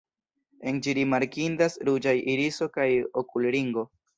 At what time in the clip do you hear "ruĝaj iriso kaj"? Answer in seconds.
1.91-2.89